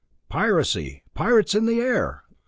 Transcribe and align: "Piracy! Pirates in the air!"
"Piracy! 0.29 1.03
Pirates 1.13 1.53
in 1.53 1.67
the 1.67 1.79
air!" 1.79 2.23